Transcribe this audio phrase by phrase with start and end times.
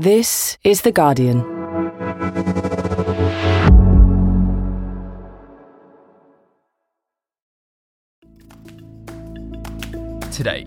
[0.00, 1.42] This is The Guardian.
[10.32, 10.64] Today,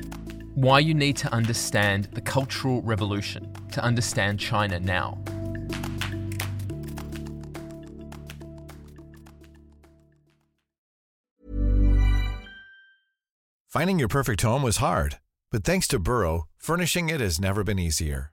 [0.53, 5.17] why you need to understand the Cultural Revolution to understand China now.
[13.67, 15.17] Finding your perfect home was hard,
[15.51, 18.32] but thanks to Burrow, furnishing it has never been easier.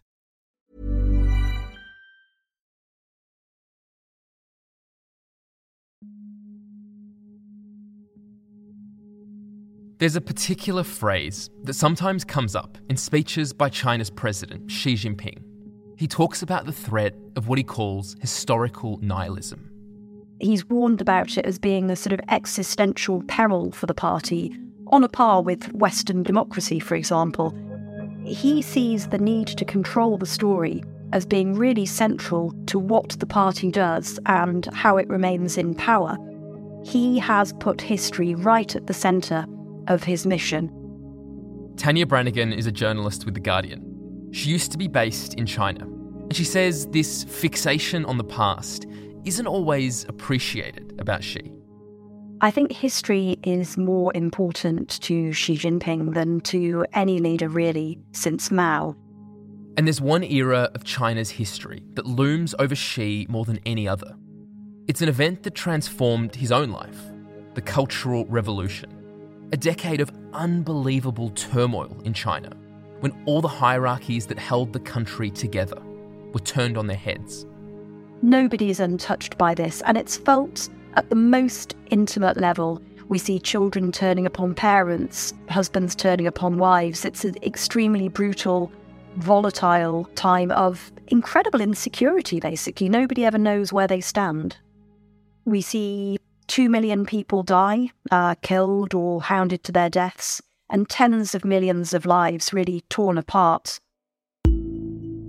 [10.01, 15.43] There's a particular phrase that sometimes comes up in speeches by China's president, Xi Jinping.
[15.95, 19.69] He talks about the threat of what he calls historical nihilism.
[20.39, 25.03] He's warned about it as being a sort of existential peril for the party, on
[25.03, 27.55] a par with Western democracy, for example.
[28.25, 33.27] He sees the need to control the story as being really central to what the
[33.27, 36.17] party does and how it remains in power.
[36.83, 39.45] He has put history right at the centre
[39.91, 40.71] of his mission.
[41.75, 44.29] Tania Branigan is a journalist with The Guardian.
[44.31, 48.87] She used to be based in China, and she says this fixation on the past
[49.25, 51.51] isn't always appreciated about Xi.
[52.39, 58.49] I think history is more important to Xi Jinping than to any leader really since
[58.49, 58.95] Mao.
[59.77, 64.15] And there's one era of China's history that looms over Xi more than any other.
[64.87, 66.99] It's an event that transformed his own life
[67.53, 68.89] the Cultural Revolution,
[69.51, 72.51] a decade of unbelievable turmoil in China
[73.01, 75.81] when all the hierarchies that held the country together
[76.33, 77.45] were turned on their heads.
[78.21, 82.81] Nobody is untouched by this, and it's felt at the most intimate level.
[83.07, 87.03] We see children turning upon parents, husbands turning upon wives.
[87.03, 88.71] It's an extremely brutal,
[89.17, 92.87] volatile time of incredible insecurity, basically.
[92.87, 94.57] Nobody ever knows where they stand.
[95.45, 96.17] We see
[96.51, 101.93] two million people die, uh, killed or hounded to their deaths, and tens of millions
[101.93, 103.79] of lives really torn apart.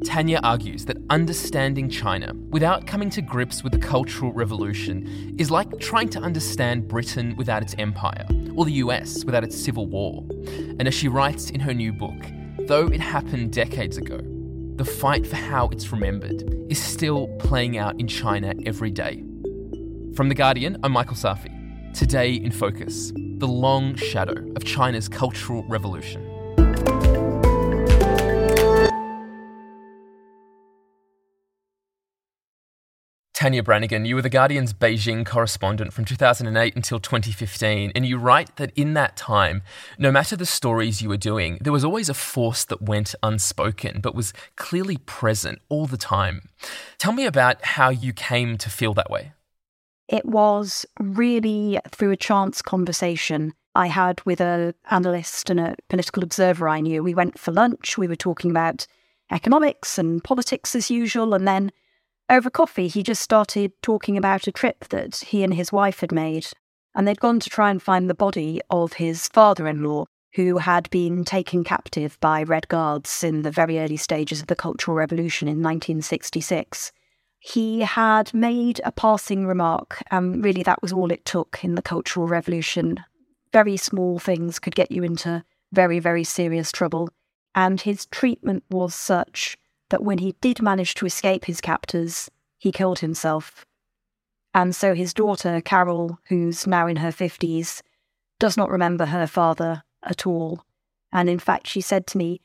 [0.02, 5.78] Tania argues that understanding China without coming to grips with the Cultural Revolution is like
[5.78, 10.26] trying to understand Britain without its empire, or the US without its civil war.
[10.80, 12.20] And as she writes in her new book,
[12.66, 14.18] though it happened decades ago,
[14.74, 19.22] the fight for how it's remembered is still playing out in China every day.
[20.14, 21.94] From The Guardian, I'm Michael Safi.
[21.94, 26.20] Today in Focus, the long shadow of China's Cultural Revolution.
[33.32, 38.56] Tania Branigan, you were The Guardian's Beijing correspondent from 2008 until 2015, and you write
[38.56, 39.62] that in that time,
[39.98, 44.02] no matter the stories you were doing, there was always a force that went unspoken
[44.02, 46.50] but was clearly present all the time.
[46.98, 49.32] Tell me about how you came to feel that way.
[50.08, 56.22] It was really through a chance conversation I had with an analyst and a political
[56.22, 57.02] observer I knew.
[57.02, 58.86] We went for lunch, we were talking about
[59.30, 61.72] economics and politics as usual, and then
[62.28, 66.12] over coffee, he just started talking about a trip that he and his wife had
[66.12, 66.46] made.
[66.94, 70.58] And they'd gone to try and find the body of his father in law, who
[70.58, 74.96] had been taken captive by Red Guards in the very early stages of the Cultural
[74.96, 76.92] Revolution in 1966.
[77.44, 81.82] He had made a passing remark, and really that was all it took in the
[81.82, 83.02] Cultural Revolution.
[83.52, 87.10] Very small things could get you into very, very serious trouble.
[87.52, 89.58] And his treatment was such
[89.90, 93.66] that when he did manage to escape his captors, he killed himself.
[94.54, 97.82] And so his daughter, Carol, who's now in her 50s,
[98.38, 100.64] does not remember her father at all.
[101.12, 102.40] And in fact, she said to me,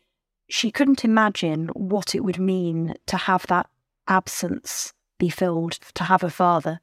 [0.49, 3.69] she couldn't imagine what it would mean to have that
[4.07, 6.79] absence be filled, to have a father.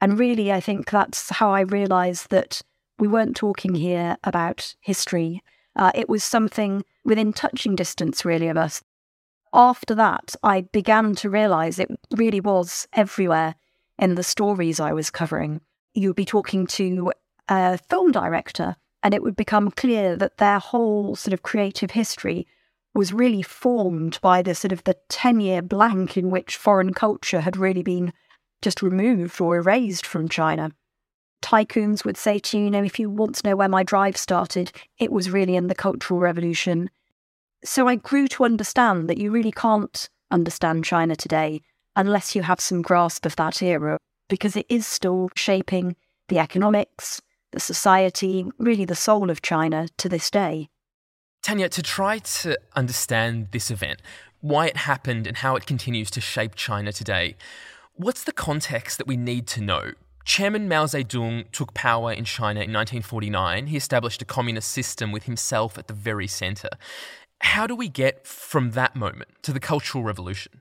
[0.00, 2.62] And really, I think that's how I realised that
[2.98, 5.42] we weren't talking here about history.
[5.76, 8.82] Uh, it was something within touching distance, really, of us
[9.52, 13.54] after that, I began to realize it really was everywhere
[13.98, 15.60] in the stories I was covering.
[15.94, 17.12] You would be talking to
[17.48, 22.46] a film director, and it would become clear that their whole sort of creative history
[22.98, 27.42] was really formed by the sort of the 10 year blank in which foreign culture
[27.42, 28.12] had really been
[28.60, 30.72] just removed or erased from China.
[31.40, 34.16] tycoons would say to you, you know, if you want to know where my drive
[34.16, 36.90] started, it was really in the Cultural Revolution.
[37.64, 41.60] So I grew to understand that you really can't understand China today
[41.94, 43.98] unless you have some grasp of that era,
[44.28, 45.94] because it is still shaping
[46.26, 47.22] the economics,
[47.52, 50.68] the society, really the soul of China to this day.
[51.42, 54.02] Tania, to try to understand this event,
[54.40, 57.36] why it happened, and how it continues to shape China today,
[57.94, 59.92] what's the context that we need to know?
[60.24, 63.68] Chairman Mao Zedong took power in China in 1949.
[63.68, 66.68] He established a communist system with himself at the very centre.
[67.40, 70.60] How do we get from that moment to the Cultural Revolution?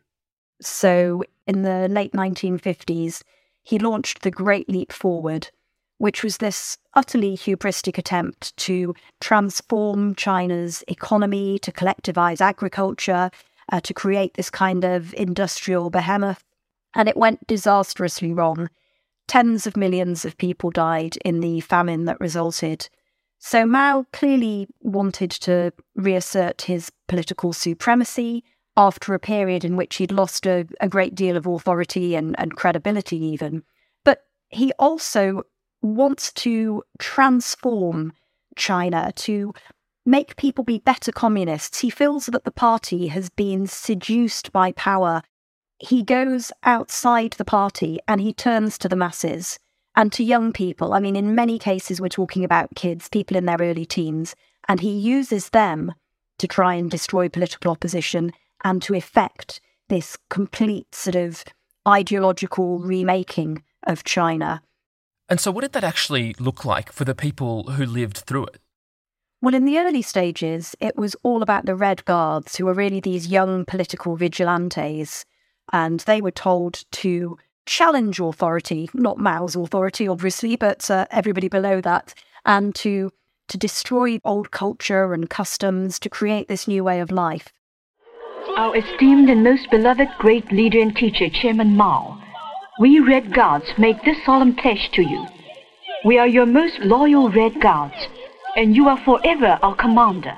[0.61, 3.23] So, in the late 1950s,
[3.61, 5.49] he launched the Great Leap Forward,
[5.97, 13.31] which was this utterly hubristic attempt to transform China's economy, to collectivize agriculture,
[13.71, 16.43] uh, to create this kind of industrial behemoth.
[16.93, 18.69] And it went disastrously wrong.
[19.27, 22.89] Tens of millions of people died in the famine that resulted.
[23.39, 28.43] So Mao clearly wanted to reassert his political supremacy
[28.75, 32.55] after a period in which he'd lost a, a great deal of authority and, and
[32.55, 33.63] credibility, even.
[34.05, 35.43] But he also
[35.81, 38.13] wants to transform
[38.55, 39.53] China to
[40.05, 41.79] make people be better communists.
[41.79, 45.21] He feels that the party has been seduced by power.
[45.79, 49.59] He goes outside the party and he turns to the masses
[49.95, 50.93] and to young people.
[50.93, 54.35] I mean, in many cases, we're talking about kids, people in their early teens,
[54.67, 55.93] and he uses them
[56.39, 58.31] to try and destroy political opposition
[58.63, 59.59] and to effect
[59.89, 61.43] this complete sort of
[61.87, 64.61] ideological remaking of China.
[65.29, 68.61] And so, what did that actually look like for the people who lived through it?
[69.41, 72.99] Well, in the early stages, it was all about the Red Guards, who were really
[72.99, 75.25] these young political vigilantes.
[75.73, 81.81] And they were told to challenge authority, not Mao's authority, obviously, but uh, everybody below
[81.81, 82.13] that,
[82.45, 83.11] and to,
[83.49, 87.49] to destroy old culture and customs to create this new way of life.
[88.55, 92.16] Our esteemed and most beloved great leader and teacher, Chairman Mao
[92.79, 95.25] we Red Guards make this solemn pledge to you.
[96.05, 98.07] We are your most loyal Red Guards,
[98.55, 100.37] and you are forever our commander.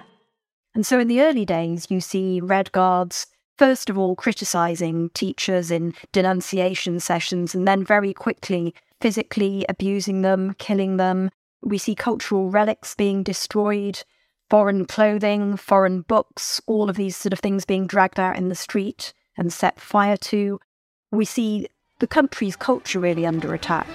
[0.73, 3.27] And so in the early days, you see Red Guards,
[3.57, 10.55] first of all, criticizing teachers in denunciation sessions, and then very quickly physically abusing them,
[10.59, 11.31] killing them.
[11.61, 14.03] We see cultural relics being destroyed,
[14.49, 18.55] foreign clothing, foreign books, all of these sort of things being dragged out in the
[18.55, 20.59] street and set fire to.
[21.11, 21.67] We see
[21.99, 23.87] the country's culture really under attack.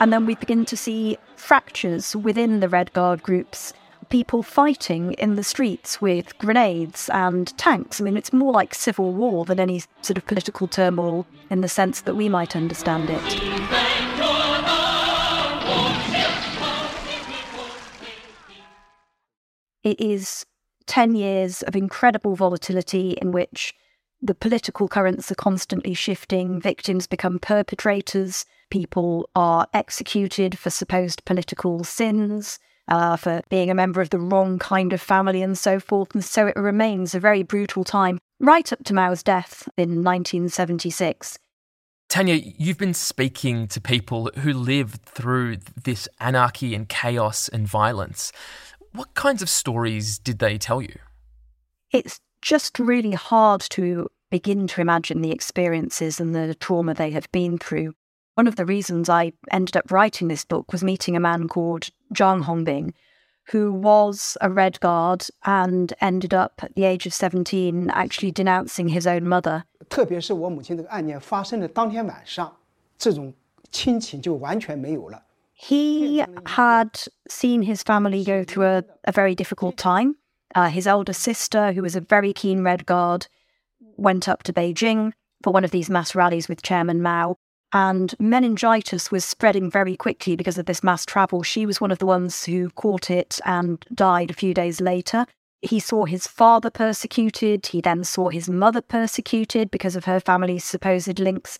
[0.00, 3.72] And then we begin to see fractures within the Red Guard groups,
[4.08, 8.00] people fighting in the streets with grenades and tanks.
[8.00, 11.68] I mean, it's more like civil war than any sort of political turmoil in the
[11.68, 13.61] sense that we might understand it.
[19.82, 20.46] It is
[20.86, 23.74] 10 years of incredible volatility in which
[24.20, 31.82] the political currents are constantly shifting, victims become perpetrators, people are executed for supposed political
[31.82, 36.14] sins, uh, for being a member of the wrong kind of family, and so forth.
[36.14, 41.38] And so it remains a very brutal time, right up to Mao's death in 1976.
[42.08, 48.32] Tania, you've been speaking to people who lived through this anarchy and chaos and violence.
[48.93, 50.99] What kinds of stories did they tell you?
[51.91, 57.31] It's just really hard to begin to imagine the experiences and the trauma they have
[57.31, 57.93] been through.
[58.35, 61.89] One of the reasons I ended up writing this book was meeting a man called
[62.13, 62.93] Zhang Hongbing,
[63.51, 68.89] who was a Red Guard and ended up at the age of 17 actually denouncing
[68.89, 69.63] his own mother.
[69.89, 72.57] 特别是我母亲这个案件发生的当天晚上，
[72.97, 73.33] 这种
[73.71, 75.23] 亲情就完全没有了。
[75.62, 80.16] He had seen his family go through a, a very difficult time.
[80.56, 83.28] Uh, his older sister, who was a very keen Red Guard,
[83.96, 85.12] went up to Beijing
[85.44, 87.36] for one of these mass rallies with Chairman Mao.
[87.72, 91.44] And meningitis was spreading very quickly because of this mass travel.
[91.44, 95.26] She was one of the ones who caught it and died a few days later.
[95.60, 97.68] He saw his father persecuted.
[97.68, 101.56] He then saw his mother persecuted because of her family's supposed links.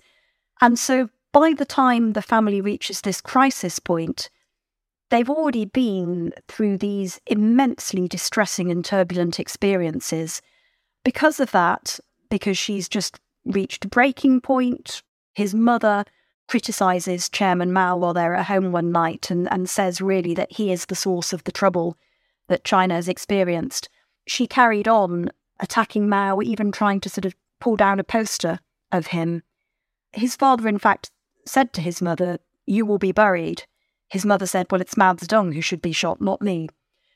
[0.61, 4.31] And so by the time the family reaches this crisis point,
[5.11, 10.43] they've already been through these immensely distressing and turbulent experiences.
[11.05, 11.99] Because of that,
[12.31, 15.03] because she's just reached breaking point,
[15.35, 16.05] his mother
[16.49, 20.71] criticizes Chairman Mao while they're at home one night and, and says really that he
[20.71, 21.97] is the source of the trouble
[22.49, 23.89] that China has experienced.
[24.27, 28.59] She carried on attacking Mao, even trying to sort of pull down a poster
[28.91, 29.43] of him.
[30.13, 31.11] His father, in fact,
[31.45, 33.65] said to his mother, You will be buried.
[34.09, 36.69] His mother said, Well, it's Mao Zedong who should be shot, not me.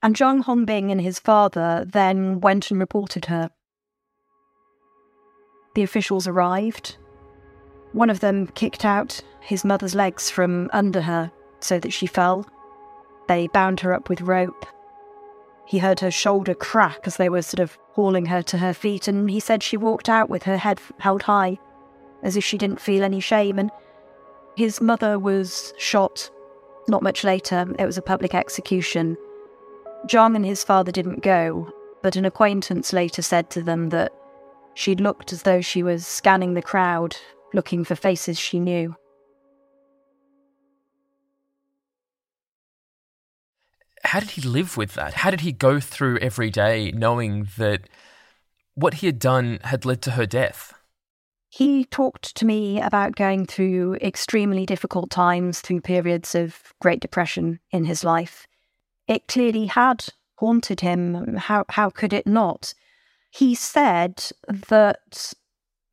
[0.02, 3.50] And Zhang Hongbing and his father then went and reported her.
[5.74, 6.96] The officials arrived.
[7.92, 11.30] One of them kicked out his mother's legs from under her
[11.60, 12.46] so that she fell.
[13.28, 14.66] They bound her up with rope.
[15.66, 19.08] He heard her shoulder crack as they were sort of hauling her to her feet,
[19.08, 21.58] and he said she walked out with her head held high,
[22.22, 23.58] as if she didn't feel any shame.
[23.58, 23.70] And
[24.56, 26.30] his mother was shot
[26.88, 27.66] not much later.
[27.78, 29.16] It was a public execution.
[30.06, 31.70] Zhang and his father didn't go,
[32.02, 34.12] but an acquaintance later said to them that
[34.74, 37.16] she looked as though she was scanning the crowd,
[37.54, 38.94] looking for faces she knew.
[44.06, 45.14] how did he live with that?
[45.14, 47.88] How did he go through every day knowing that
[48.74, 50.72] what he had done had led to her death?
[51.48, 57.60] He talked to me about going through extremely difficult times through periods of Great Depression
[57.70, 58.46] in his life.
[59.06, 61.36] It clearly had haunted him.
[61.36, 62.74] How, how could it not?
[63.30, 64.30] He said
[64.68, 65.32] that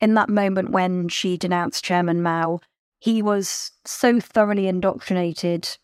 [0.02, 2.60] in that moment when she denounced Chairman Mao,
[3.00, 5.78] he was so thoroughly indoctrinated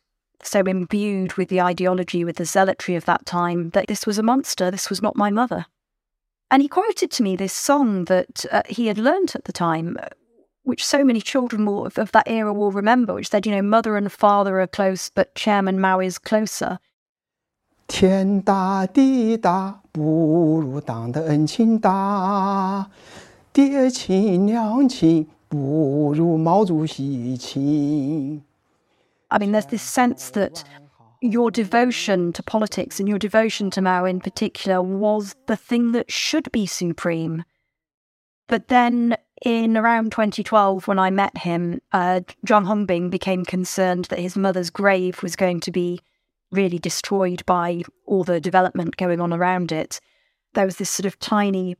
[0.43, 4.23] so imbued with the ideology, with the zealotry of that time, that this was a
[4.23, 5.65] monster, this was not my mother.
[6.50, 9.96] And he quoted to me this song that uh, he had learnt at the time,
[10.00, 10.08] uh,
[10.62, 13.62] which so many children will, of, of that era will remember, which said, you know,
[13.62, 16.78] mother and father are close, but Chairman Mao is closer.
[17.86, 22.86] 天大地大，不如党的恩情大；
[23.52, 28.42] 爹亲娘亲，不如毛主席亲。
[29.28, 30.62] I mean, there's this sense that
[31.21, 36.11] your devotion to politics and your devotion to Mao in particular was the thing that
[36.11, 37.43] should be supreme.
[38.47, 44.19] But then in around 2012, when I met him, uh, Zhang Hongbing became concerned that
[44.19, 46.01] his mother's grave was going to be
[46.51, 49.99] really destroyed by all the development going on around it.
[50.55, 51.75] There was this sort of tiny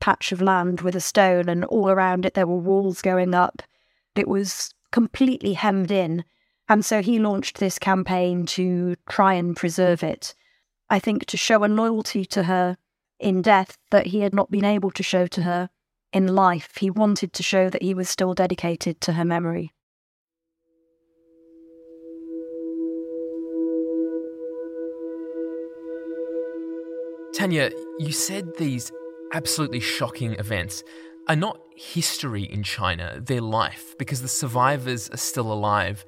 [0.00, 3.62] patch of land with a stone, and all around it there were walls going up.
[4.16, 6.24] It was completely hemmed in.
[6.68, 10.34] And so he launched this campaign to try and preserve it.
[10.88, 12.78] I think to show a loyalty to her
[13.20, 15.70] in death that he had not been able to show to her
[16.12, 16.76] in life.
[16.78, 19.72] He wanted to show that he was still dedicated to her memory.
[27.34, 28.92] Tania, you said these
[29.32, 30.84] absolutely shocking events
[31.28, 36.04] are not history in China, they're life, because the survivors are still alive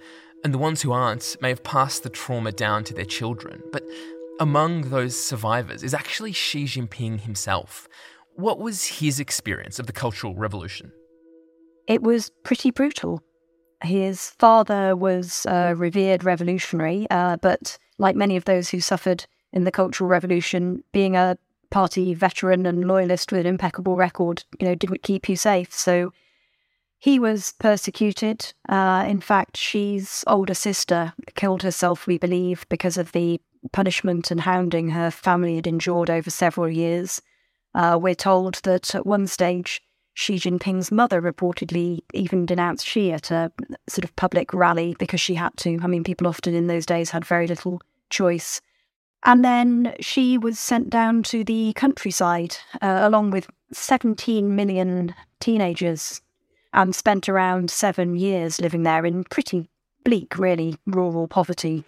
[0.46, 3.60] and the ones who aren't may have passed the trauma down to their children.
[3.72, 3.82] But
[4.38, 7.88] among those survivors is actually Xi Jinping himself.
[8.36, 10.92] What was his experience of the Cultural Revolution?
[11.88, 13.24] It was pretty brutal.
[13.82, 19.64] His father was a revered revolutionary, uh, but like many of those who suffered in
[19.64, 21.36] the Cultural Revolution, being a
[21.70, 25.74] party veteran and loyalist with an impeccable record, you know, didn't keep you safe.
[25.74, 26.12] So
[27.06, 28.52] he was persecuted.
[28.68, 33.40] Uh, in fact, Xi's older sister killed herself, we believe, because of the
[33.72, 37.22] punishment and hounding her family had endured over several years.
[37.76, 39.80] Uh, we're told that at one stage,
[40.14, 43.52] Xi Jinping's mother reportedly even denounced Xi at a
[43.88, 45.78] sort of public rally because she had to.
[45.80, 48.60] I mean, people often in those days had very little choice.
[49.22, 56.20] And then Xi was sent down to the countryside uh, along with 17 million teenagers
[56.76, 59.68] and spent around seven years living there in pretty
[60.04, 61.85] bleak, really, rural poverty.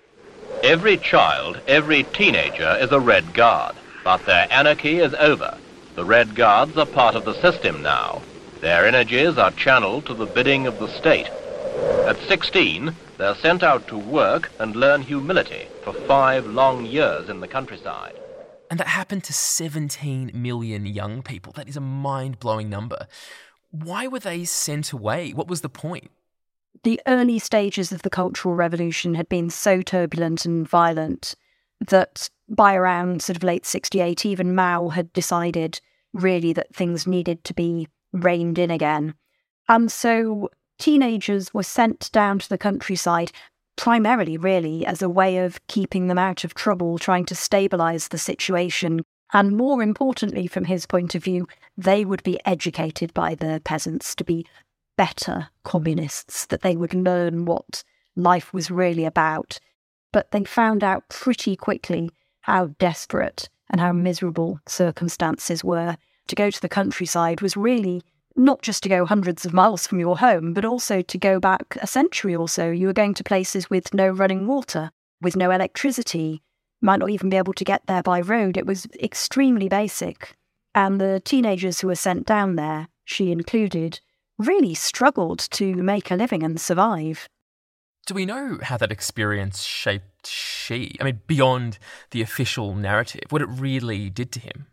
[0.64, 5.56] Every child, every teenager is a Red Guard, but their anarchy is over.
[5.94, 8.22] The Red Guards are part of the system now.
[8.60, 11.30] Their energies are channeled to the bidding of the state.
[12.06, 17.40] At 16, they're sent out to work and learn humility for five long years in
[17.40, 18.14] the countryside.
[18.70, 21.52] And that happened to 17 million young people.
[21.54, 23.06] That is a mind blowing number.
[23.70, 25.32] Why were they sent away?
[25.32, 26.10] What was the point?
[26.84, 31.34] The early stages of the Cultural Revolution had been so turbulent and violent
[31.86, 35.80] that by around sort of late 68, even Mao had decided
[36.12, 39.14] really that things needed to be reined in again.
[39.68, 40.48] And so
[40.78, 43.32] teenagers were sent down to the countryside
[43.76, 48.18] primarily, really, as a way of keeping them out of trouble, trying to stabilize the
[48.18, 53.60] situation, and more importantly, from his point of view, they would be educated by the
[53.64, 54.46] peasants to be
[54.96, 57.84] better communists, that they would learn what
[58.16, 59.58] life was really about.
[60.12, 65.96] But they found out pretty quickly how desperate and how miserable circumstances were.
[66.28, 68.02] to go to the countryside was really
[68.36, 71.76] not just to go hundreds of miles from your home, but also to go back
[71.82, 72.70] a century or so.
[72.70, 76.42] You were going to places with no running water, with no electricity,
[76.80, 78.56] might not even be able to get there by road.
[78.56, 80.36] It was extremely basic.
[80.74, 84.00] And the teenagers who were sent down there, Xi included,
[84.38, 87.28] really struggled to make a living and survive.
[88.06, 90.96] Do we know how that experience shaped Xi?
[91.00, 91.78] I mean, beyond
[92.10, 94.66] the official narrative, what it really did to him?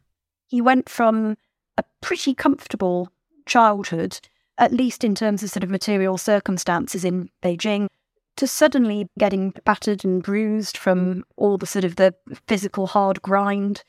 [0.47, 1.37] He went from
[1.77, 3.09] a pretty comfortable
[3.45, 4.19] childhood,
[4.57, 7.87] at least in terms of sort of material circumstances in Beijing,
[8.37, 12.13] to suddenly getting battered and bruised from all the sort of the
[12.47, 13.83] physical hard grind,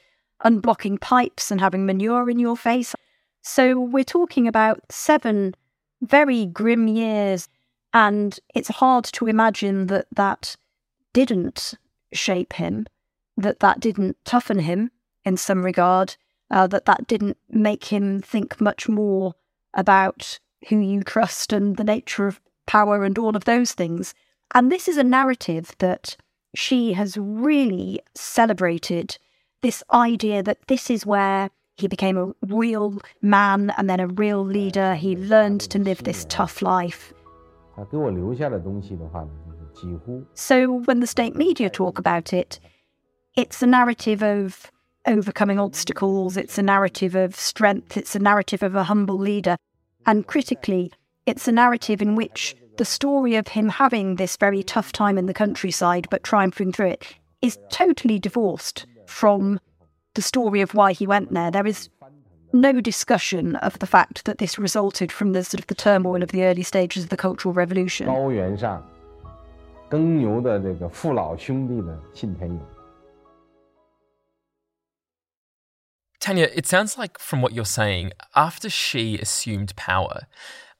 [0.44, 2.94] unblocking pipes and having manure in your face.
[3.42, 5.54] So we're talking about seven
[6.02, 7.48] very grim years
[7.92, 10.56] and it's hard to imagine that that
[11.12, 11.74] didn't
[12.12, 12.86] shape him,
[13.36, 14.90] that that didn't toughen him
[15.24, 16.16] in some regard,
[16.50, 19.34] uh, that that didn't make him think much more
[19.74, 20.38] about
[20.68, 24.14] who you trust and the nature of power and all of those things.
[24.54, 26.16] And this is a narrative that
[26.54, 29.18] Xi has really celebrated
[29.62, 34.44] this idea that this is where he became a real man and then a real
[34.44, 34.94] leader.
[34.94, 37.12] He learned to live this tough life.
[40.34, 42.58] So when the state media talk about it,
[43.36, 44.70] it's a narrative of
[45.06, 49.56] overcoming obstacles, it's a narrative of strength, it's a narrative of a humble leader.
[50.06, 50.92] And critically,
[51.26, 55.26] it's a narrative in which the story of him having this very tough time in
[55.26, 59.60] the countryside but triumphing through it is totally divorced from
[60.14, 61.50] the story of why he went there.
[61.50, 61.88] There is
[62.52, 66.32] no discussion of the fact that this resulted from the sort of the turmoil of
[66.32, 68.06] the early stages of the Cultural Revolution.
[76.18, 80.26] Tania, it sounds like from what you're saying, after Xi assumed power,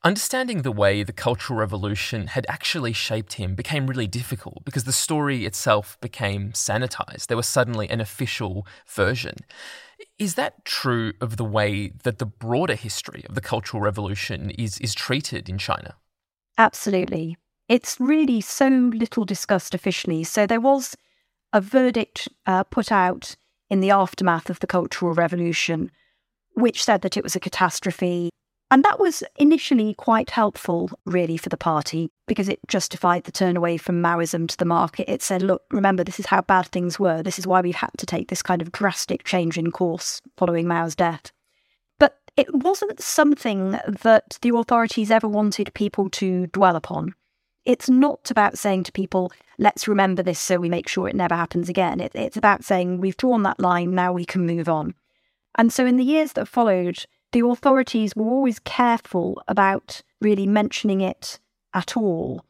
[0.04, 4.92] understanding the way the Cultural Revolution had actually shaped him became really difficult because the
[4.92, 7.26] story itself became sanitized.
[7.26, 9.36] There was suddenly an official version.
[10.18, 14.78] Is that true of the way that the broader history of the Cultural Revolution is,
[14.78, 15.96] is treated in China?
[16.58, 17.36] Absolutely.
[17.68, 20.24] It's really so little discussed officially.
[20.24, 20.96] So there was
[21.52, 23.36] a verdict uh, put out
[23.68, 25.90] in the aftermath of the Cultural Revolution,
[26.54, 28.30] which said that it was a catastrophe.
[28.70, 33.56] And that was initially quite helpful, really, for the party because it justified the turn
[33.56, 35.10] away from Maoism to the market.
[35.10, 37.22] It said, look, remember, this is how bad things were.
[37.22, 40.66] This is why we've had to take this kind of drastic change in course following
[40.66, 41.30] Mao's death.
[42.00, 47.14] But it wasn't something that the authorities ever wanted people to dwell upon.
[47.64, 51.36] It's not about saying to people, let's remember this so we make sure it never
[51.36, 52.00] happens again.
[52.00, 54.94] It, it's about saying, we've drawn that line, now we can move on.
[55.56, 61.02] And so in the years that followed, the authorities were always careful about really mentioning
[61.02, 61.38] it
[61.74, 62.42] at all.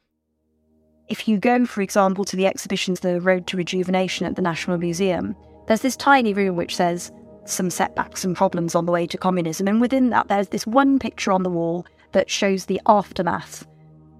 [1.08, 4.78] If you go, for example, to the exhibitions The Road to Rejuvenation at the National
[4.78, 5.34] Museum,
[5.66, 7.10] there's this tiny room which says
[7.46, 11.00] some setbacks and problems on the way to communism, and within that, there's this one
[11.00, 13.66] picture on the wall that shows the aftermath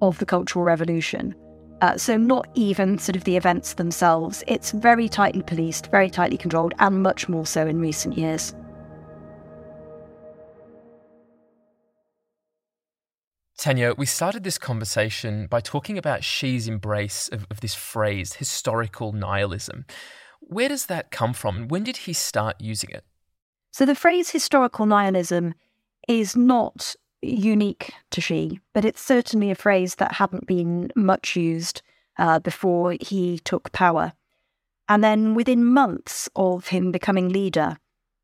[0.03, 1.33] of the Cultural Revolution.
[1.81, 4.43] Uh, so, not even sort of the events themselves.
[4.49, 8.53] It's very tightly policed, very tightly controlled, and much more so in recent years.
[13.57, 19.13] Tania, we started this conversation by talking about Xi's embrace of, of this phrase, historical
[19.13, 19.87] nihilism.
[20.41, 21.57] Where does that come from?
[21.57, 23.05] And when did he start using it?
[23.73, 25.55] So, the phrase historical nihilism
[26.07, 31.83] is not unique to Xi, but it's certainly a phrase that hadn't been much used
[32.19, 34.13] uh, before he took power.
[34.89, 37.79] And then within months of him becoming leader,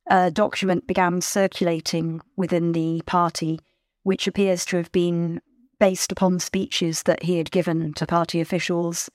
[0.07, 3.61] a document began circulating within the party
[4.03, 5.41] which appears to have been
[5.79, 9.11] based upon speeches that he had given to party officials.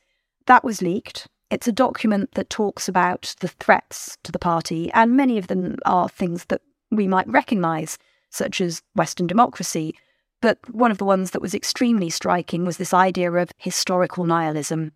[0.46, 1.28] That was leaked.
[1.50, 5.78] It's a document that talks about the threats to the party, and many of them
[5.86, 7.98] are things that we might recognise,
[8.30, 9.96] such as Western democracy.
[10.42, 14.92] But one of the ones that was extremely striking was this idea of historical nihilism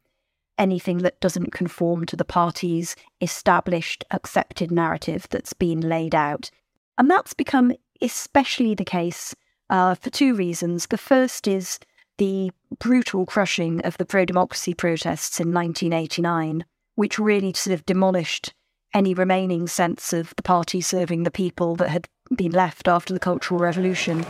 [0.62, 6.52] anything that doesn't conform to the party's established, accepted narrative that's been laid out.
[7.00, 9.36] And that's become especially the case
[9.72, 10.86] uh, for two reasons.
[10.88, 11.80] The first is
[12.18, 18.54] the brutal crushing of the pro democracy protests in 1989, which really sort of demolished
[18.94, 23.20] any remaining sense of the party serving the people that had been left after the
[23.20, 24.26] Cultural Revolution.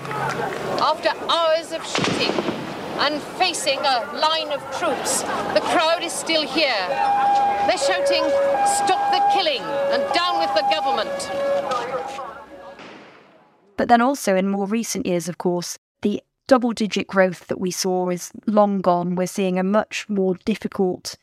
[0.79, 2.31] After hours of shooting
[2.99, 5.23] and facing a line of troops,
[5.53, 6.87] the crowd is still here.
[7.67, 8.23] They're shouting,
[8.85, 12.40] Stop the killing and down with the government.
[13.81, 17.71] But then also in more recent years, of course, the double digit growth that we
[17.71, 19.15] saw is long gone.
[19.15, 21.15] We're seeing a much more difficult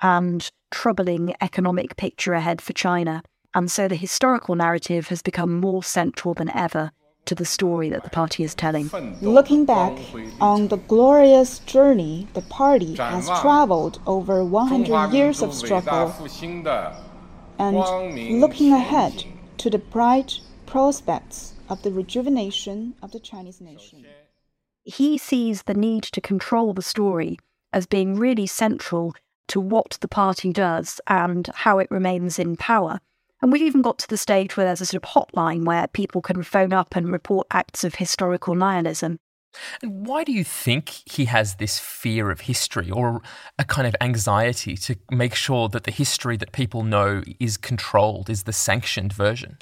[0.00, 3.22] and troubling economic picture ahead for China.
[3.54, 6.90] And so the historical narrative has become more central than ever
[7.26, 8.88] to the story that the party is telling.
[9.20, 9.98] Looking back
[10.40, 16.14] on the glorious journey the party has traveled over 100 years of struggle,
[17.58, 19.24] and looking ahead
[19.58, 24.04] to the bright prospects of the rejuvenation of the Chinese nation.
[24.84, 27.38] He sees the need to control the story
[27.72, 29.14] as being really central
[29.48, 33.00] to what the party does and how it remains in power.
[33.42, 36.22] And we've even got to the stage where there's a sort of hotline where people
[36.22, 39.18] can phone up and report acts of historical nihilism.
[39.82, 43.22] And why do you think he has this fear of history or
[43.58, 48.28] a kind of anxiety to make sure that the history that people know is controlled,
[48.28, 49.58] is the sanctioned version?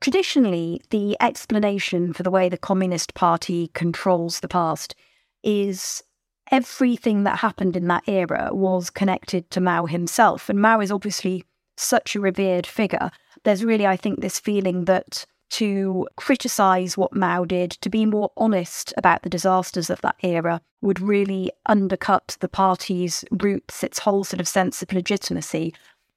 [0.00, 4.94] Traditionally, the explanation for the way the Communist Party controls the past
[5.42, 6.02] is
[6.50, 10.48] everything that happened in that era was connected to Mao himself.
[10.48, 11.44] And Mao is obviously
[11.76, 13.10] such a revered figure.
[13.44, 18.32] There's really, I think, this feeling that to criticize what Mao did, to be more
[18.36, 24.24] honest about the disasters of that era, would really undercut the party's roots, its whole
[24.24, 25.72] sort of sense of legitimacy.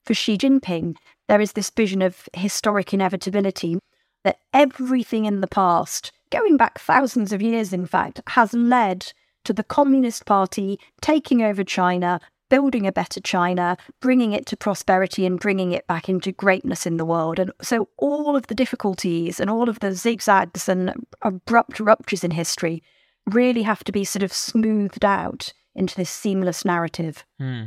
[0.05, 0.95] For Xi Jinping,
[1.27, 3.79] there is this vision of historic inevitability
[4.23, 9.13] that everything in the past, going back thousands of years, in fact, has led
[9.43, 15.25] to the Communist Party taking over China, building a better China, bringing it to prosperity
[15.25, 17.39] and bringing it back into greatness in the world.
[17.39, 22.31] And so all of the difficulties and all of the zigzags and abrupt ruptures in
[22.31, 22.83] history
[23.25, 27.25] really have to be sort of smoothed out into this seamless narrative.
[27.39, 27.63] Hmm.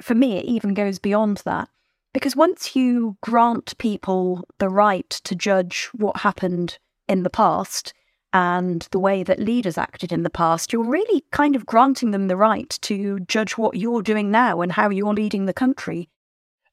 [0.00, 1.68] For me, it even goes beyond that.
[2.16, 7.92] Because once you grant people the right to judge what happened in the past,
[8.32, 12.28] and the way that leaders acted in the past, you're really kind of granting them
[12.28, 16.08] the right to judge what you're doing now and how you're leading the country.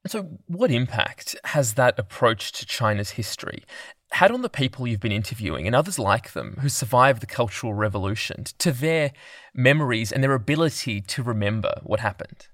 [0.06, 3.64] So, what impact has that approach to China's history
[4.12, 7.74] had on the people you've been interviewing and others like them who survived the Cultural
[7.74, 9.12] Revolution to their
[9.52, 12.48] memories and their ability to remember what happened?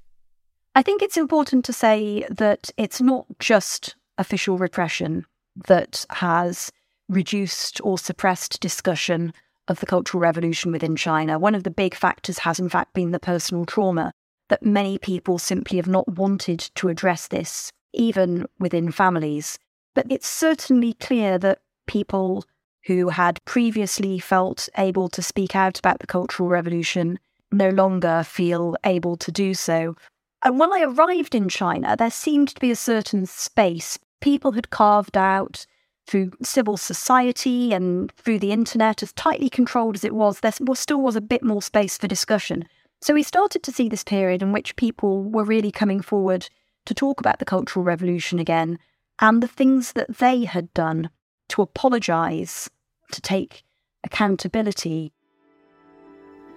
[0.75, 5.27] I think it's important to say that it's not just official repression
[5.67, 6.71] that has
[7.09, 9.33] reduced or suppressed discussion
[9.67, 11.39] of the Cultural Revolution within China.
[11.39, 14.13] One of the big factors has, in fact, been the personal trauma
[14.49, 19.59] that many people simply have not wanted to address this, even within families.
[19.95, 22.45] But it's certainly clear that people
[22.87, 27.19] who had previously felt able to speak out about the Cultural Revolution
[27.51, 29.97] no longer feel able to do so.
[30.43, 33.99] And when I arrived in China, there seemed to be a certain space.
[34.21, 35.67] People had carved out
[36.07, 41.01] through civil society and through the internet, as tightly controlled as it was, there still
[41.01, 42.65] was a bit more space for discussion.
[43.01, 46.49] So we started to see this period in which people were really coming forward
[46.87, 48.79] to talk about the Cultural Revolution again
[49.21, 51.11] and the things that they had done
[51.51, 52.69] to apologise,
[53.13, 53.63] to take
[54.03, 55.13] accountability.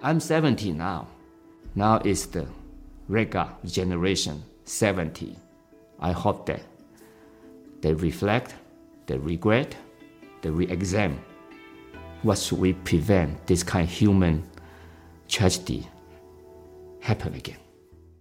[0.02, 1.06] I'm 70 now.
[1.74, 2.46] Now is the
[3.08, 5.36] Rega generation 70.
[6.00, 6.62] I hope that
[7.80, 8.54] they reflect
[9.06, 9.76] they regret,
[10.42, 11.20] they re-examine
[12.22, 14.48] What should we prevent this kind of human
[15.28, 15.86] tragedy
[17.00, 17.58] happen again?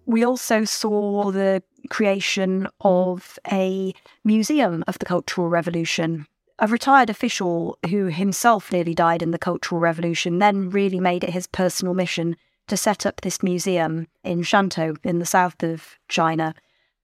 [0.06, 3.94] We also saw the creation of a
[4.26, 6.28] museum of the Cultural Revolution.
[6.60, 11.30] A retired official who himself nearly died in the Cultural Revolution then really made it
[11.30, 12.36] his personal mission
[12.68, 16.54] to set up this museum in Shantou in the south of China.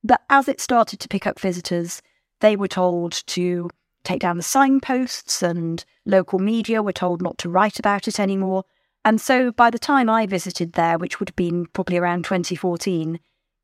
[0.04, 2.02] But as it started to pick up visitors,
[2.40, 3.70] they were told to
[4.04, 8.64] take down the signposts, and local media were told not to write about it anymore.
[9.04, 13.20] And so by the time I visited there, which would have been probably around 2014,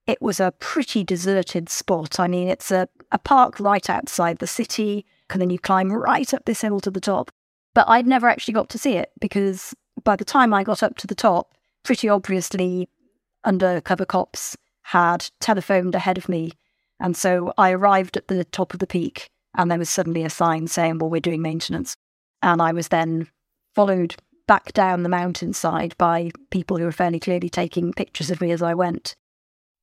[0.07, 2.19] it was a pretty deserted spot.
[2.19, 6.31] I mean, it's a, a park right outside the city, and then you climb right
[6.33, 7.31] up this hill to the top.
[7.73, 10.97] But I'd never actually got to see it because by the time I got up
[10.97, 11.54] to the top,
[11.85, 12.89] pretty obviously
[13.45, 16.51] undercover cops had telephoned ahead of me
[16.99, 20.29] and so I arrived at the top of the peak, and there was suddenly a
[20.29, 21.95] sign saying, Well, we're doing maintenance.
[22.41, 23.27] And I was then
[23.73, 24.15] followed
[24.47, 28.61] back down the mountainside by people who were fairly clearly taking pictures of me as
[28.61, 29.15] I went.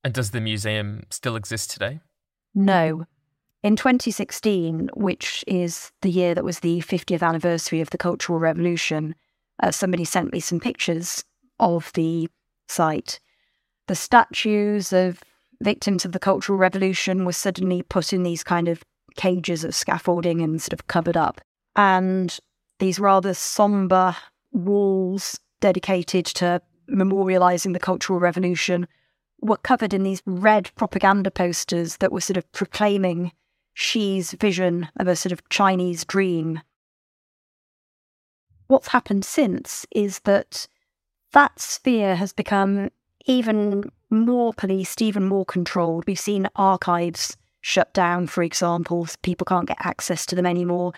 [0.03, 1.99] And does the museum still exist today?
[2.55, 3.05] No.
[3.61, 9.15] In 2016, which is the year that was the 50th anniversary of the Cultural Revolution,
[9.61, 11.23] uh, somebody sent me some pictures
[11.59, 12.29] of the
[12.67, 13.19] site.
[13.87, 15.23] The statues of
[15.61, 18.83] victims of the Cultural Revolution were suddenly put in these kind of
[19.15, 21.41] cages of scaffolding and sort of covered up.
[21.75, 22.37] And
[22.79, 24.15] these rather somber
[24.51, 28.87] walls dedicated to memorializing the Cultural Revolution
[29.41, 33.31] were covered in these red propaganda posters that were sort of proclaiming
[33.75, 36.61] Xi's vision of a sort of Chinese dream.
[38.67, 40.67] What's happened since is that
[41.33, 42.89] that sphere has become
[43.25, 46.05] even more policed, even more controlled.
[46.07, 50.93] We've seen archives shut down, for example, people can't get access to them anymore.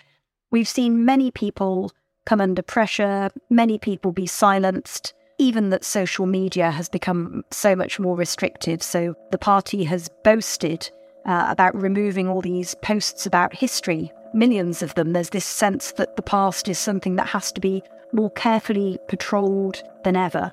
[0.50, 1.92] We've seen many people
[2.24, 8.00] come under pressure, many people be silenced, even that social media has become so much
[8.00, 8.82] more restricted.
[8.82, 10.90] So the party has boasted
[11.24, 15.12] uh, about removing all these posts about history, millions of them.
[15.12, 19.82] There's this sense that the past is something that has to be more carefully patrolled
[20.04, 20.52] than ever.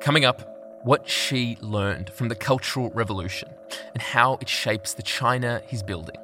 [0.00, 3.48] Coming up, what Xi learned from the Cultural Revolution
[3.92, 6.16] and how it shapes the China he's building.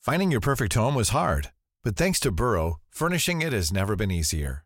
[0.00, 1.50] Finding your perfect home was hard,
[1.82, 4.65] but thanks to Burrow, furnishing it has never been easier.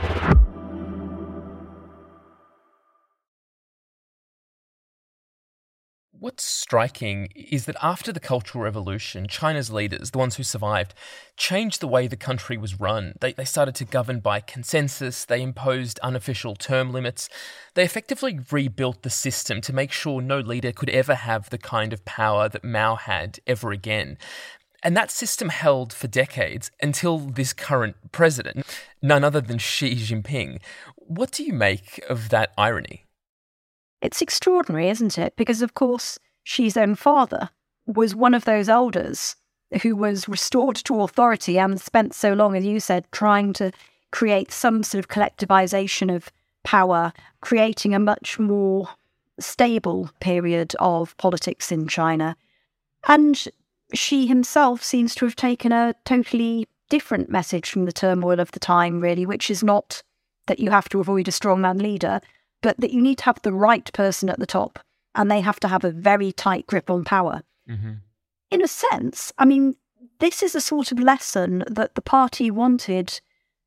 [6.21, 10.93] What's striking is that after the Cultural Revolution, China's leaders, the ones who survived,
[11.35, 13.15] changed the way the country was run.
[13.19, 17.27] They, they started to govern by consensus, they imposed unofficial term limits,
[17.73, 21.91] they effectively rebuilt the system to make sure no leader could ever have the kind
[21.91, 24.19] of power that Mao had ever again.
[24.83, 28.63] And that system held for decades until this current president,
[29.01, 30.61] none other than Xi Jinping.
[30.97, 33.07] What do you make of that irony?
[34.01, 35.35] It's extraordinary, isn't it?
[35.35, 37.49] Because, of course, Xi's own father
[37.85, 39.35] was one of those elders
[39.83, 43.71] who was restored to authority and spent so long, as you said, trying to
[44.11, 46.31] create some sort of collectivization of
[46.63, 48.89] power, creating a much more
[49.39, 52.35] stable period of politics in China.
[53.07, 53.47] And
[53.93, 58.59] Xi himself seems to have taken a totally different message from the turmoil of the
[58.59, 60.03] time, really, which is not
[60.47, 62.19] that you have to avoid a strongman leader,
[62.61, 64.79] but that you need to have the right person at the top
[65.15, 67.41] and they have to have a very tight grip on power.
[67.69, 67.93] Mm-hmm.
[68.51, 69.75] In a sense, I mean,
[70.19, 73.19] this is a sort of lesson that the party wanted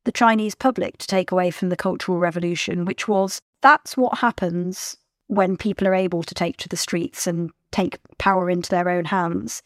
[0.05, 4.95] the Chinese public to take away from the Cultural Revolution, which was that's what happens
[5.27, 9.05] when people are able to take to the streets and take power into their own
[9.05, 9.63] hands.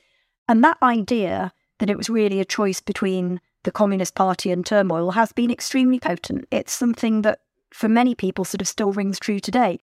[0.47, 5.11] And that idea that it was really a choice between the Communist Party and turmoil
[5.11, 6.47] has been extremely potent.
[6.49, 7.41] It's something that
[7.73, 9.79] for many people sort of still rings true today.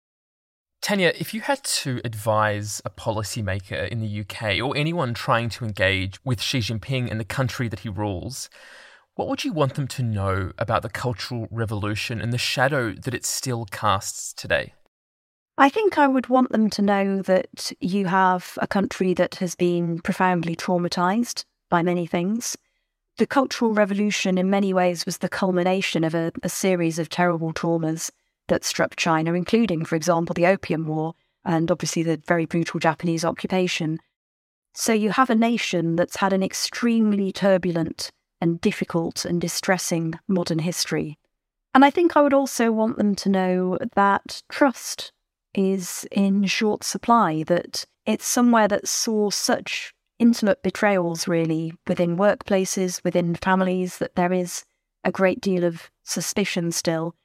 [0.81, 5.65] Tania, if you had to advise a policymaker in the UK or anyone trying to
[5.65, 8.49] engage with Xi Jinping and the country that he rules,
[9.15, 13.13] what would you want them to know about the Cultural Revolution and the shadow that
[13.13, 14.73] it still casts today?
[15.57, 19.55] I think I would want them to know that you have a country that has
[19.55, 22.57] been profoundly traumatized by many things.
[23.17, 27.53] The Cultural Revolution, in many ways, was the culmination of a, a series of terrible
[27.53, 28.11] traumas
[28.49, 31.13] that struck China, including, for example, the Opium War
[31.45, 33.99] and obviously the very brutal Japanese occupation.
[34.73, 40.59] So you have a nation that's had an extremely turbulent and difficult and distressing modern
[40.59, 41.17] history.
[41.73, 45.13] And I think I would also want them to know that trust
[45.53, 53.03] is in short supply, that it's somewhere that saw such intimate betrayals, really, within workplaces,
[53.03, 54.63] within families, that there is
[55.03, 57.15] a great deal of suspicion still.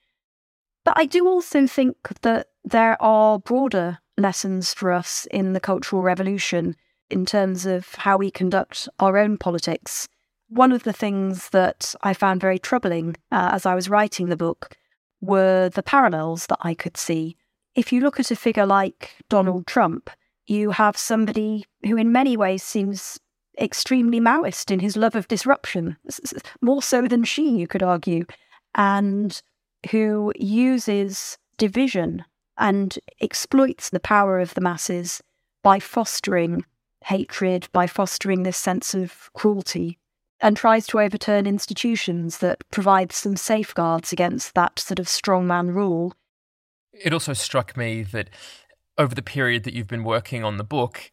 [0.85, 6.03] But I do also think that there are broader lessons for us in the Cultural
[6.03, 6.77] Revolution
[7.09, 10.09] in terms of how we conduct our own politics.
[10.49, 14.37] One of the things that I found very troubling uh, as I was writing the
[14.37, 14.77] book
[15.21, 17.37] were the parallels that I could see
[17.75, 20.11] if you look at a figure like Donald Trump,
[20.51, 23.21] you have somebody who, in many ways, seems
[23.59, 25.97] extremely Maoist in his love of disruption,
[26.61, 28.25] more so than Xi, you could argue,
[28.75, 29.41] and
[29.91, 32.25] who uses division
[32.59, 35.23] and exploits the power of the masses
[35.63, 36.65] by fostering
[37.05, 39.99] hatred, by fostering this sense of cruelty,
[40.41, 46.13] and tries to overturn institutions that provide some safeguards against that sort of strongman rule.
[46.93, 48.31] It also struck me that
[49.01, 51.11] over the period that you've been working on the book,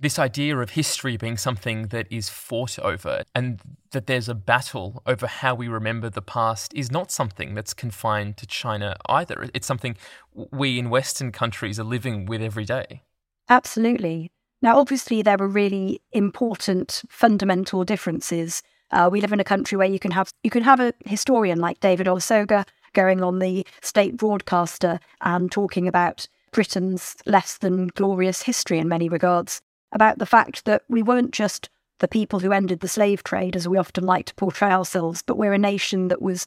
[0.00, 3.60] this idea of history being something that is fought over and
[3.92, 8.36] that there's a battle over how we remember the past is not something that's confined
[8.36, 9.48] to China either.
[9.54, 9.96] It's something
[10.34, 13.02] we in Western countries are living with every day.
[13.48, 14.32] Absolutely.
[14.60, 18.62] Now, obviously, there are really important fundamental differences.
[18.90, 21.60] Uh, we live in a country where you can have you can have a historian
[21.60, 28.42] like David Olusoga going on the state broadcaster and talking about Britain's less than glorious
[28.42, 29.60] history in many regards,
[29.92, 31.68] about the fact that we weren't just
[32.00, 35.36] the people who ended the slave trade, as we often like to portray ourselves, but
[35.36, 36.46] we're a nation that was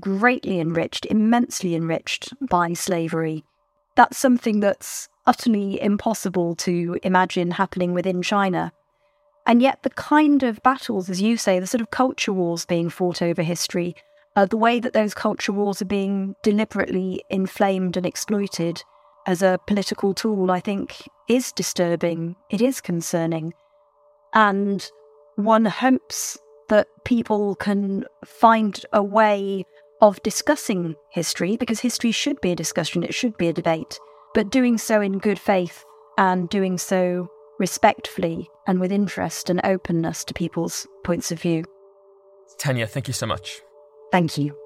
[0.00, 3.44] greatly enriched, immensely enriched by slavery.
[3.96, 8.72] That's something that's utterly impossible to imagine happening within China.
[9.46, 12.90] And yet, the kind of battles, as you say, the sort of culture wars being
[12.90, 13.94] fought over history,
[14.36, 18.82] uh, the way that those culture wars are being deliberately inflamed and exploited
[19.26, 22.36] as a political tool, I think, is disturbing.
[22.50, 23.54] It is concerning.
[24.34, 24.90] And
[25.36, 29.64] one hopes that people can find a way
[30.00, 33.98] of discussing history, because history should be a discussion, it should be a debate,
[34.34, 35.84] but doing so in good faith
[36.18, 37.28] and doing so
[37.58, 41.64] respectfully and with interest and openness to people's points of view.
[42.58, 43.60] Tania, thank you so much.
[44.12, 44.56] Thank you.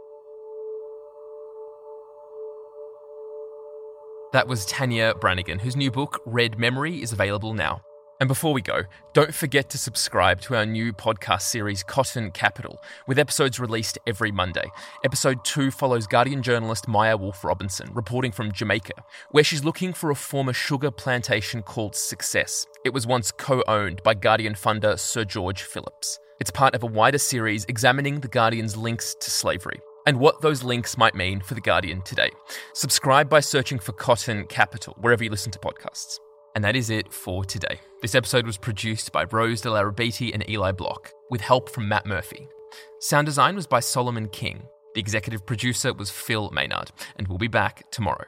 [4.32, 7.82] That was Tania Branigan, whose new book, Red Memory, is available now.
[8.18, 12.82] And before we go, don't forget to subscribe to our new podcast series, Cotton Capital,
[13.06, 14.64] with episodes released every Monday.
[15.04, 20.10] Episode 2 follows Guardian journalist Maya Wolfe Robinson, reporting from Jamaica, where she's looking for
[20.10, 22.66] a former sugar plantation called Success.
[22.86, 26.18] It was once co owned by Guardian funder Sir George Philips.
[26.40, 30.62] It's part of a wider series examining The Guardian's links to slavery and what those
[30.62, 32.30] links might mean for The Guardian today.
[32.74, 36.18] Subscribe by searching for Cotton Capital wherever you listen to podcasts.
[36.54, 37.80] And that is it for today.
[38.02, 42.04] This episode was produced by Rose de Larrabeiti and Eli Block, with help from Matt
[42.04, 42.46] Murphy.
[43.00, 44.62] Sound design was by Solomon King.
[44.94, 48.26] The executive producer was Phil Maynard, and we'll be back tomorrow.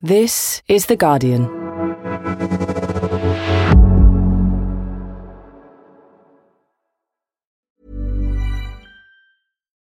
[0.00, 2.77] This is The Guardian.